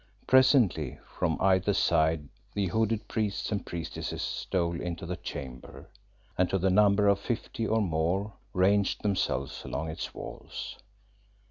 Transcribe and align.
Presently 0.25 0.97
from 1.15 1.37
either 1.39 1.75
side 1.75 2.27
the 2.55 2.65
hooded 2.69 3.07
priests 3.07 3.51
and 3.51 3.63
priestesses 3.63 4.23
stole 4.23 4.81
into 4.81 5.05
the 5.05 5.15
chamber, 5.15 5.91
and 6.39 6.49
to 6.49 6.57
the 6.57 6.71
number 6.71 7.07
of 7.07 7.19
fifty 7.19 7.67
or 7.67 7.83
more 7.83 8.33
ranged 8.51 9.03
themselves 9.03 9.63
along 9.63 9.91
its 9.91 10.11
walls. 10.11 10.79